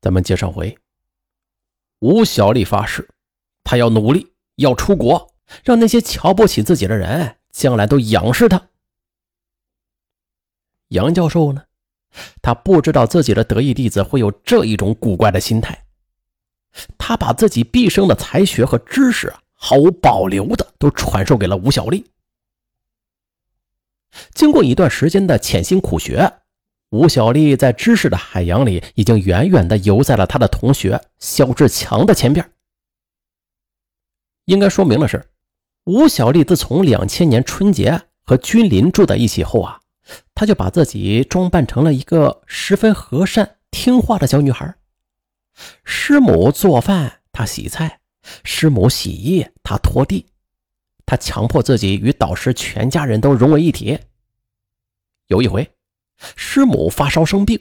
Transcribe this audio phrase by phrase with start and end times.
[0.00, 0.78] 咱们接上回，
[1.98, 3.06] 吴小丽发誓，
[3.62, 8.68] 她要努力，要出国，让那些瞧不起自己的人将来都仰视她。
[10.88, 11.64] 杨教授呢，
[12.40, 15.84] 他不知道自己的得意弟子会有这一种古怪的心态，
[16.96, 22.10] 他把自己毕生的才学和知识毫无保留的都传授给了吴小丽。
[24.32, 26.39] 经过一段时间的潜心苦学。
[26.90, 32.52] 吴小丽在知识的海洋里，已经远远地游在了她的同学肖志强的前边。
[34.46, 35.30] 应该说明的是，
[35.84, 39.80] 吴小丽自从两千年春节和君临住在一起后啊，
[40.34, 44.74] 她就把自己装扮成了一个十分和善听话的小女孩。
[45.84, 48.00] 师母做饭，她洗菜；
[48.42, 50.26] 师母洗衣，她拖地。
[51.06, 53.96] 她强迫自己与导师全家人都融为一体。
[55.28, 55.70] 有一回。
[56.36, 57.58] 师母发烧生病，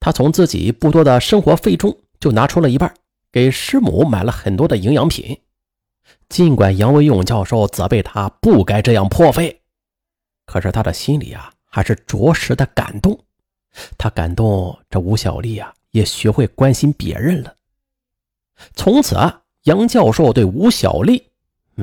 [0.00, 2.94] 他从自己不多的生活费中就拿出了一半，
[3.30, 5.40] 给师母买了很多的营养品。
[6.28, 9.60] 尽管杨维勇教授责备他不该这样破费，
[10.46, 13.18] 可是他的心里啊还是着实的感动。
[13.98, 17.54] 他感动这吴小丽啊也学会关心别人了。
[18.74, 21.26] 从此啊，杨教授对吴小丽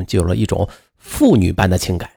[0.07, 0.67] 就有了一种
[0.97, 2.09] 父女般的情感。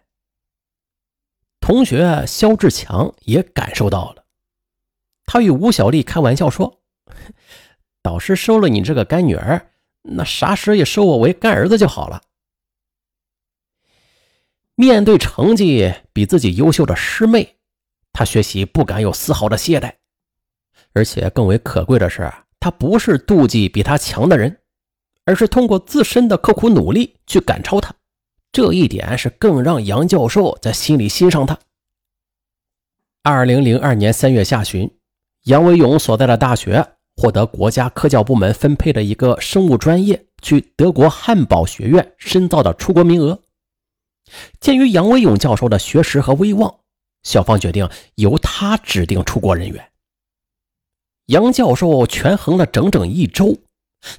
[1.66, 4.26] 同学肖志强也感受到了，
[5.24, 6.82] 他与吴小丽开玩笑说
[8.04, 9.70] ：“导师收了你这个干女儿，
[10.02, 12.20] 那啥时也收我为干儿子就好了。”
[14.76, 17.56] 面对成绩比自己优秀的师妹，
[18.12, 19.90] 他学习不敢有丝毫的懈怠，
[20.92, 24.60] 而且更为可贵的是，他不是妒忌比他强的人，
[25.24, 27.96] 而是通过自身的刻苦努力去赶超他。
[28.54, 31.58] 这一点是更让杨教授在心里欣赏他。
[33.24, 34.88] 二零零二年三月下旬，
[35.46, 43.42] 杨维勇所在的大学获得国家科教部门分配的一个生物专业去德国汉堡学院深造的出国名额。
[44.60, 46.72] 鉴于杨维勇教授的学识和威望，
[47.24, 49.90] 校方决定由他指定出国人员。
[51.26, 53.58] 杨教授权衡了整整一周，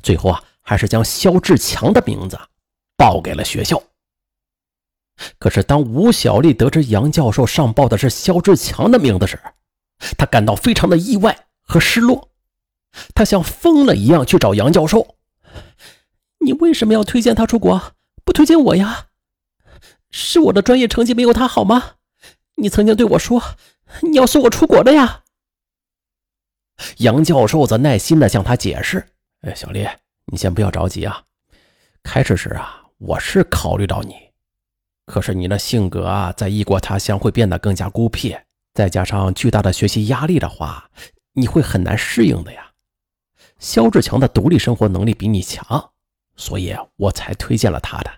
[0.04, 2.38] 最后啊，还是将肖志强的名字
[2.98, 3.82] 报给了学校。
[5.40, 9.40] 可是，当吴小丽得知杨教授上报的是肖志强的名字时，
[10.18, 12.30] 她感到非常的意外和失落。
[13.14, 15.16] 她像疯了一样去找杨教授
[16.40, 17.94] ：“你为什么要推荐他出国，
[18.26, 19.08] 不推荐我呀？
[20.12, 21.96] 是我的专业成绩没有他好吗？
[22.56, 23.42] 你曾经对我说，
[24.02, 25.24] 你要送我出国的呀。”
[27.00, 29.08] 杨教授则耐心地向他解释
[29.48, 29.88] ：“哎，小丽，
[30.26, 31.24] 你先不要着急啊。
[32.04, 34.16] 开始时啊，我是考虑到你。”
[35.06, 38.36] 可是你的性格啊，在异国他乡会变得更加孤僻，
[38.74, 40.90] 再加上巨大的学习压力的话，
[41.34, 42.72] 你会很难适应的呀。
[43.60, 45.92] 肖志强的独立生活能力比你强，
[46.36, 48.12] 所以我才推荐了他的。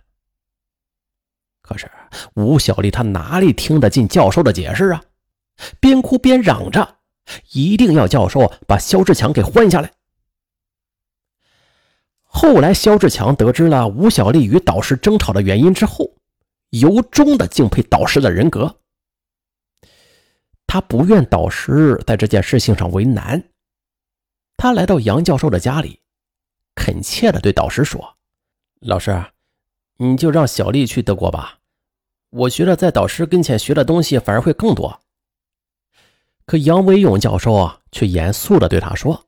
[1.61, 1.91] 可是
[2.35, 5.03] 吴小丽她哪里听得进教授的解释啊？
[5.81, 6.99] 边哭边嚷着，
[7.51, 9.91] 一定要教授把肖志强给换下来。
[12.23, 16.16] 后来，肖志强得知了吴小丽与导师争吵的原因之后。
[16.71, 18.81] 由衷的敬佩导师的人格，
[20.65, 23.41] 他不愿导师在这件事情上为难。
[24.57, 26.01] 他来到杨教授的家里，
[26.75, 28.17] 恳切的对导师说
[28.81, 29.25] ：“老师，
[29.97, 31.59] 你就让小丽去德国吧，
[32.31, 34.99] 我觉得在导师跟前学的东西反而会更多。”
[36.45, 39.27] 可杨维勇教授啊，却严肃的对他说：“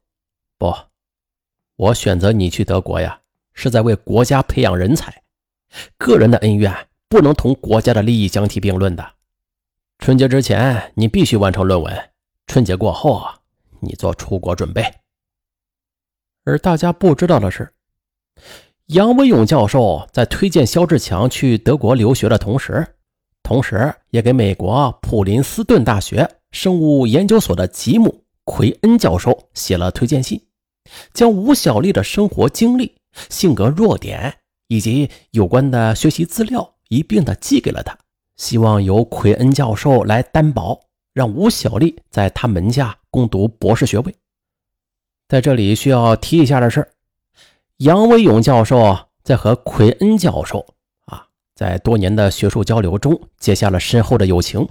[0.57, 0.75] 不，
[1.75, 3.21] 我选择你去德国呀，
[3.53, 5.23] 是在为国家培养人才，
[5.97, 6.75] 个人的恩怨。”
[7.09, 9.13] 不能同国家的利益相提并论的。
[9.97, 12.09] 春节之前你必须完成论文，
[12.45, 13.27] 春节过后
[13.79, 14.85] 你做出国准备。
[16.45, 17.73] 而大家不知道的是，
[18.85, 22.95] 杨文勇教授在推荐肖志强去德国留学的同时，
[23.41, 28.09] 同时也给美国普林斯顿大学生物研究所的吉姆·
[28.43, 30.41] 奎恩教授写了推荐信，
[31.13, 32.95] 将吴小丽的生活经历、
[33.29, 36.75] 性格弱点以及有关的学习资料。
[36.89, 37.97] 一并的寄给了他，
[38.35, 40.79] 希望由奎恩教授来担保，
[41.13, 44.13] 让吴小丽在他门下攻读博士学位。
[45.27, 46.87] 在这里需要提一下的是，
[47.77, 50.65] 杨维勇教授在和奎恩教授
[51.05, 51.25] 啊，
[51.55, 54.67] 在多年的学术交流中结下了深厚的友情，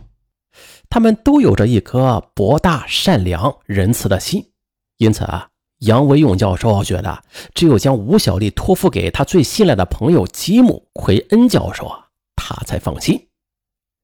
[0.91, 4.51] 他们都有着一颗博大、善良、仁慈的心，
[4.97, 5.49] 因此啊。
[5.83, 7.23] 杨维勇教授觉得，
[7.55, 12.08] 只有将吴小丽托付给他最信赖的朋友吉姆·奎恩教授啊，
[12.39, 13.29] 他才放心。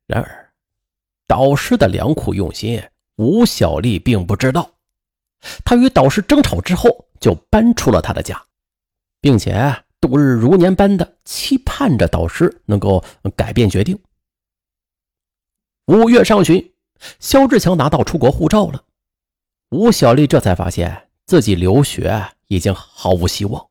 [0.07, 0.53] 然而，
[1.27, 2.83] 导师的良苦用心，
[3.17, 4.71] 吴小丽并不知道。
[5.65, 8.45] 他与导师争吵之后，就搬出了他的家，
[9.21, 13.03] 并且度日如年般的期盼着导师能够
[13.37, 13.99] 改变决定。
[15.87, 16.75] 五月上旬，
[17.21, 18.85] 肖志强拿到出国护照了，
[19.71, 23.69] 吴小丽这才发现自己留学已经毫无希望，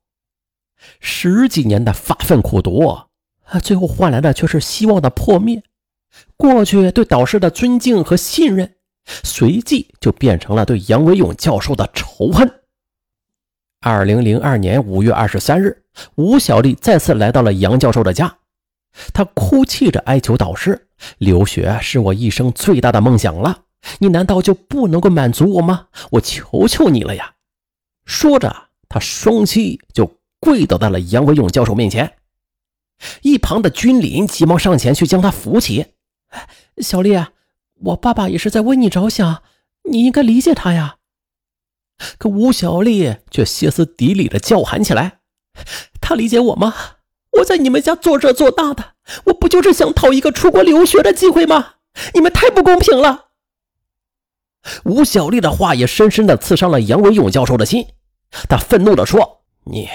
[0.99, 2.81] 十几年的发奋苦读，
[3.59, 5.63] 最后换来的却是希望的破灭。
[6.37, 8.75] 过去对导师的尊敬和信任，
[9.23, 12.51] 随即就变成了对杨维勇教授的仇恨。
[13.81, 15.83] 二零零二年五月二十三日，
[16.15, 18.37] 吴小丽再次来到了杨教授的家，
[19.13, 23.63] 她哭泣着哀求导师：“留学是我一生最大的梦想了，
[23.99, 25.87] 你难道就不能够满足我吗？
[26.11, 27.33] 我求求你了呀！”
[28.05, 28.55] 说着，
[28.87, 30.09] 她双膝就
[30.39, 32.13] 跪倒在了杨维勇教授面前。
[33.21, 35.87] 一旁的君临急忙上前去将他扶起。
[36.77, 37.17] 小丽，
[37.81, 39.43] 我爸爸也是在为你着想，
[39.89, 40.97] 你应该理解他呀。
[42.17, 45.19] 可吴小丽却歇斯底里的叫喊起来
[46.01, 46.73] ：“他理解我吗？
[47.37, 48.93] 我在你们家做这做那的，
[49.25, 51.75] 我不就是想讨一个出国留学的机会吗？
[52.13, 53.29] 你们太不公平了！”
[54.85, 57.85] 吴小丽的话也深深的刺伤了杨文勇教授的心，
[58.49, 59.87] 他愤怒的说：“你，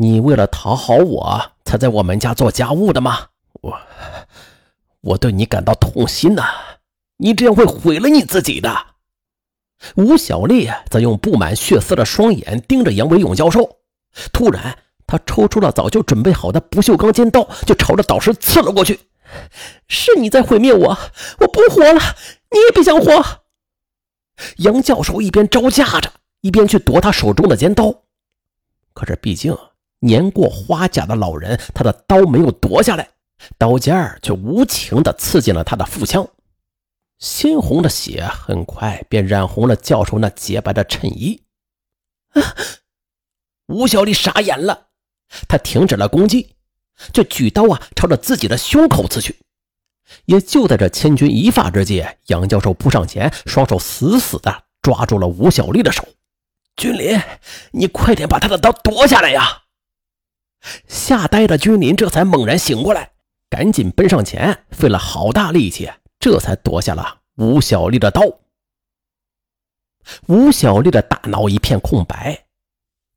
[0.00, 3.28] 你为了讨好我才在我们家做家务的吗？
[3.60, 3.78] 我。”
[5.02, 6.42] 我对你感到痛心呐！
[7.18, 8.86] 你这样会毁了你自己的。
[9.96, 13.78] 吴小丽则用布满血丝的双眼盯着杨伟勇教授，
[14.30, 19.00] 突然，他抽出了早就准备好的不锈钢尖刀，就朝着导师刺了过去。
[19.88, 20.98] 是你在毁灭我，
[21.40, 22.00] 我不活了，
[22.50, 23.42] 你也别想活！
[24.58, 28.02] 杨教授一边招架着，一边去夺他手中的尖刀。
[28.92, 29.56] 可是，毕竟
[30.00, 33.08] 年过花甲的老人，他的刀没有夺下来。
[33.56, 36.28] 刀尖儿却无情地刺进了他的腹腔，
[37.18, 41.42] 鲜红的血很快便染红了教授那洁白的衬衣。
[42.32, 42.54] 啊！
[43.68, 44.88] 吴小丽傻眼了，
[45.48, 46.54] 他停止了攻击，
[47.12, 49.38] 这举刀啊朝着自己的胸口刺去。
[50.24, 56.06] 也就在这千钧一发之际，杨教授扑上前，双手死死地抓住了吴小丽的手。
[56.76, 57.18] 君临，
[57.70, 59.62] 你快点把他的刀夺下来呀！
[60.88, 63.12] 吓呆的君临这才猛然醒过来。
[63.48, 65.90] 赶紧奔上前，费了好大力气，
[66.20, 68.22] 这才夺下了吴小丽的刀。
[70.28, 72.46] 吴小丽的大脑一片空白，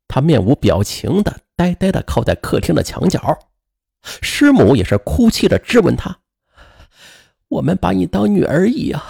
[0.07, 3.37] 她面无表情的呆呆的靠在客厅的墙角。
[4.21, 6.17] 师母也是哭泣的质问她
[7.47, 9.01] ：“我们把你当女儿一样，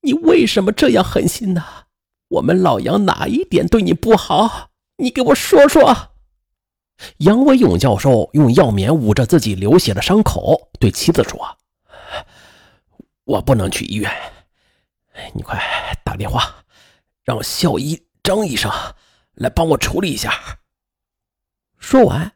[0.00, 1.62] 你为什么这样狠心呢？
[2.28, 4.70] 我们老杨哪一点对你不好？
[4.96, 6.09] 你给我说说。”
[7.18, 11.38] 杨维勇教授用药棉捂着自己流血的伤口，对妻子说
[13.24, 14.10] ：“我不能去医院，
[15.32, 15.58] 你快
[16.04, 16.54] 打电话
[17.24, 18.70] 让校医张医生
[19.34, 20.32] 来帮我处理一下。”
[21.78, 22.32] 说完，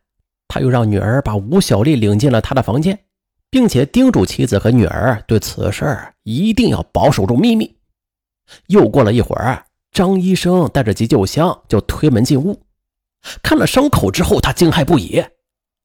[0.49, 3.05] 他又让女儿把吴小丽领进了他的房间，
[3.51, 7.77] 并且叮嘱妻子和女儿对此事一定要保守住秘密。
[8.69, 12.63] 又过了一会儿，张医生带着急救箱就推门进屋。
[13.43, 15.25] 看了伤口之后，他惊骇不已。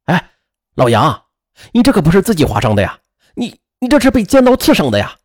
[0.05, 0.31] 哎，
[0.75, 1.25] 老杨，
[1.71, 2.99] 你这可不是自己划伤的呀？
[3.35, 5.17] 你你这是被尖刀刺伤的呀？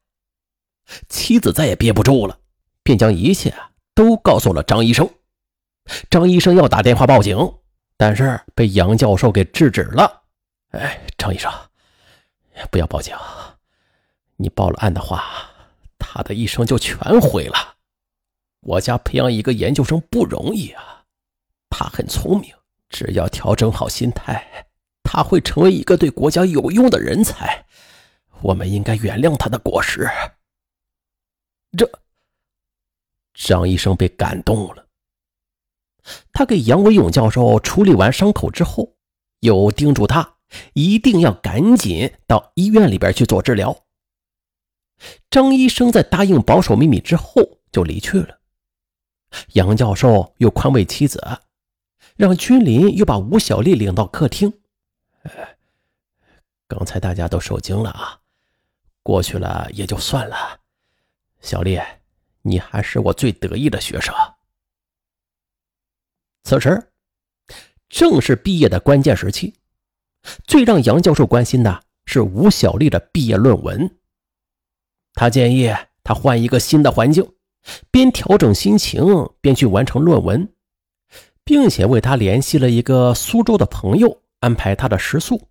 [1.08, 2.38] 妻子再也憋不住了，
[2.82, 3.54] 便将一切
[3.94, 5.08] 都告诉了张医生。
[6.10, 7.36] 张医生要打电话报警，
[7.96, 10.22] 但是被杨教授给制止了。
[10.70, 11.50] 哎，张医生，
[12.70, 13.16] 不要报警，
[14.36, 15.24] 你报了案的话，
[15.98, 17.74] 他的一生就全毁了。
[18.60, 21.03] 我家培养一个研究生不容易啊。
[21.76, 22.54] 他很聪明，
[22.88, 24.64] 只要调整好心态，
[25.02, 27.66] 他会成为一个对国家有用的人才。
[28.42, 30.08] 我们应该原谅他的过失。
[31.76, 31.90] 这，
[33.34, 34.86] 张医生被感动了。
[36.32, 38.94] 他给杨维勇教授处理完伤口之后，
[39.40, 40.36] 又叮嘱他
[40.74, 43.84] 一定要赶紧到医院里边去做治疗。
[45.28, 48.38] 张医生在答应保守秘密之后就离去了。
[49.54, 51.20] 杨教授又宽慰妻子。
[52.16, 54.52] 让君临又把吴小丽领到客厅。
[56.68, 58.20] 刚才大家都受惊了啊，
[59.02, 60.60] 过去了也就算了。
[61.40, 61.80] 小丽，
[62.42, 64.14] 你还是我最得意的学生。
[66.44, 66.90] 此时
[67.88, 69.54] 正是毕业的关键时期，
[70.46, 73.98] 最让杨教授关心的是吴小丽的毕业论文。
[75.14, 77.34] 他建议他换一个新的环境，
[77.90, 79.02] 边调整心情
[79.40, 80.53] 边去完成论文。
[81.44, 85.48] 并且为他联系了一个苏州的朋友，安排他的食宿。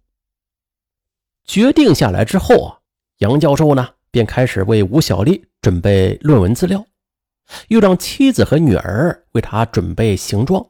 [1.46, 2.80] 决定下来之后啊，
[3.18, 6.86] 杨教授呢便开始为吴小丽准备论文资料。
[7.68, 10.66] 又让妻子和女儿为他准备行装。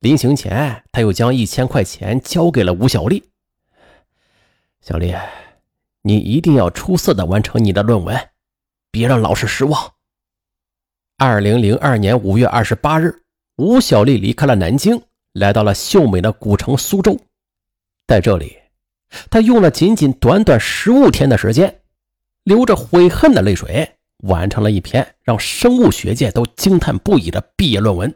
[0.00, 3.30] 临行前，他又将一千块钱交给了吴小丽。
[4.82, 5.14] 小丽，
[6.02, 8.28] 你一定要出色的完成你的论文，
[8.90, 9.94] 别让老师失望。
[11.16, 13.21] 二零零二年五月二十八日，
[13.62, 15.00] 吴小丽离开了南京，
[15.34, 17.16] 来到了秀美的古城苏州。
[18.08, 18.56] 在这里，
[19.30, 21.72] 她用了仅仅短短十五天的时间，
[22.42, 23.88] 流着悔恨的泪水，
[24.24, 28.12] 完成了一篇让生物学界都惊叹不已的毕业论文。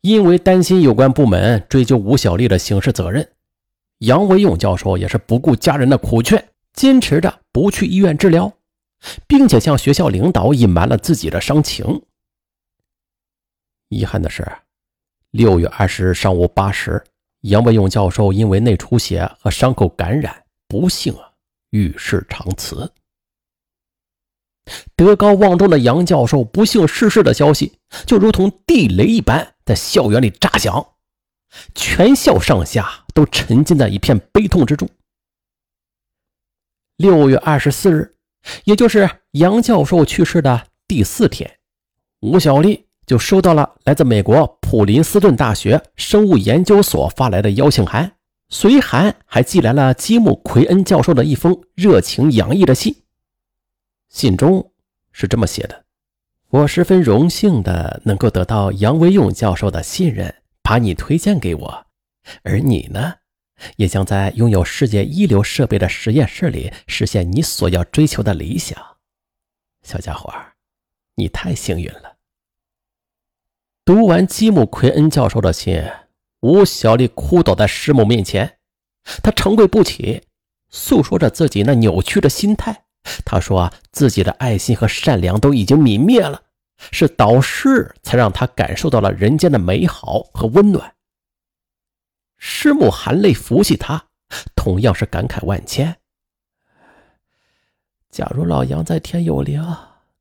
[0.00, 3.28] 因为担心有关部门追究吴小丽的刑事责任，
[3.98, 6.42] 杨维勇教授也是不顾家人的苦劝，
[6.72, 8.50] 坚持着不去医院治疗，
[9.26, 12.00] 并且向学校领导隐瞒了自己的伤情。
[13.94, 14.44] 遗憾的是，
[15.30, 17.02] 六月二十日上午八时，
[17.42, 21.30] 杨文勇教授因为内出血和伤口感染，不幸啊
[21.70, 22.92] 与世长辞。
[24.96, 29.54] 德高望重的杨教授不幸逝世的消息，就如同地雷一般。
[29.64, 30.94] 在校园里炸响，
[31.74, 34.86] 全校上下都沉浸在一片悲痛之中。
[36.96, 38.14] 六月二十四日，
[38.64, 41.58] 也就是杨教授去世的第四天，
[42.20, 48.12] 吴小丽就收到了来自美国普林斯顿大学生物研究所发来的邀请函，
[48.48, 53.02] 随函还寄来了基姆·奎恩教授的一封热情洋溢的信。
[54.08, 54.72] 信中
[55.12, 55.84] 是这么写的。
[56.50, 60.32] 我十分荣幸的能够得到杨维勇教授的信任，
[60.62, 61.86] 把你推荐给我，
[62.42, 63.14] 而你呢，
[63.76, 68.78] 也将在拥有世界一流设备的实验室里实现你所要追求的理想。
[69.82, 70.32] 小家伙，
[71.16, 72.13] 你太幸运了。
[73.84, 75.84] 读完基姆·奎恩教授的信，
[76.40, 78.56] 吴小丽哭倒在师母面前，
[79.22, 80.22] 她长跪不起，
[80.70, 82.84] 诉说着自己那扭曲的心态。
[83.26, 86.40] 她说自己的爱心和善良都已经泯灭了。
[86.90, 90.94] 是导师才让她感受到了人间的美好和温暖。
[92.38, 94.06] 师母含泪扶起他，
[94.56, 95.94] 同样是感慨万千。
[98.10, 99.62] 假如老杨在天有灵，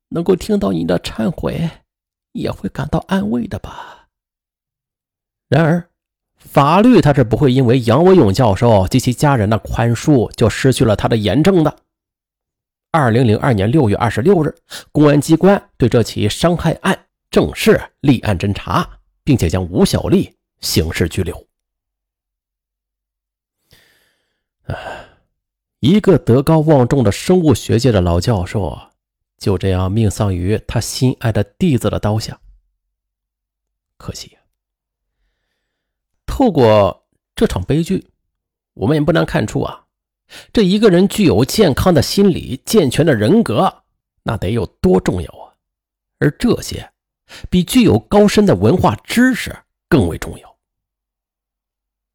[0.10, 1.70] 能够听到你的忏悔，
[2.33, 4.09] 也会感到安慰的吧。
[5.47, 5.89] 然而，
[6.35, 11.77] 法律他是不会因为杨文勇教授及其家人的宽恕就失去了他的严正的。
[12.91, 14.53] 二零零二年六月二十六日，
[14.91, 21.47] 公安机关对这起伤害案正式立案侦查，并且将吴小丽刑事拘留。
[24.65, 24.75] 啊，
[25.79, 28.79] 一个德高望重的生物学界的老教授，
[29.43, 32.39] 就这样命丧于他心爱的弟子的刀下。
[33.97, 34.39] 可惜呀，
[36.25, 38.07] 透过这场悲剧，
[38.73, 39.85] 我们也不难看出啊。
[40.53, 43.83] 这一个人具有健康的心理、健全的人格，
[44.23, 45.59] 那得有多重要啊！
[46.19, 46.93] 而这些，
[47.50, 49.53] 比具有高深的文化知识
[49.89, 50.57] 更为重要。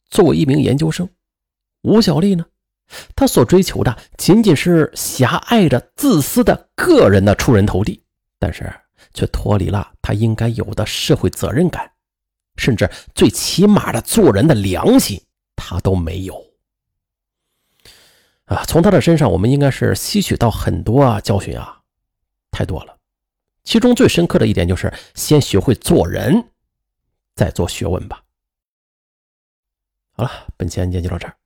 [0.09, 1.11] 作为一名研究生，
[1.83, 2.47] 吴小丽呢，
[3.15, 8.03] 他所追求的仅仅是狭隘的、自私的个人的出人头地，
[8.39, 8.73] 但是
[9.15, 11.91] 却脱离了他应该有的社会责任感，
[12.57, 15.23] 甚至最起码的做人的良心，
[15.57, 16.43] 他都没有。
[18.47, 21.83] 啊，从他的身上，我们应该是吸取到很多啊教训啊，
[22.51, 22.97] 太多了。
[23.63, 26.49] 其中最深刻的一点就是，先学会做人，
[27.35, 28.23] 再做学问吧。
[30.13, 31.37] 好了，本期案件就到这儿，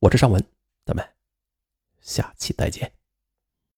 [0.00, 0.42] 我是尚文，
[0.86, 1.04] 咱们
[2.00, 2.92] 下期再见。